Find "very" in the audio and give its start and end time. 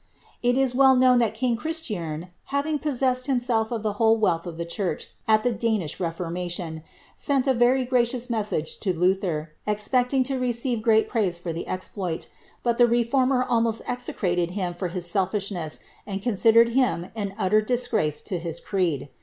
7.53-7.85